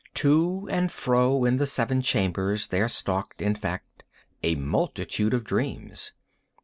[0.15, 4.03] To and fro in the seven chambers there stalked, in fact,
[4.41, 6.11] a multitude of dreams.